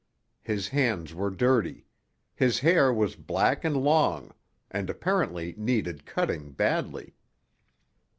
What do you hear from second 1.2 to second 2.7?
dirty; his